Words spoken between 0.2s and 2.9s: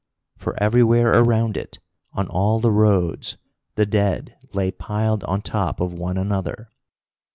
For everywhere around it, on all the